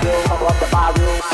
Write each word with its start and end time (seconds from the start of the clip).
barrel, 0.00 0.22
come 0.24 0.42
up 0.42 0.58
the 0.60 0.66
barrel. 0.66 1.33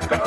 The 0.00 0.23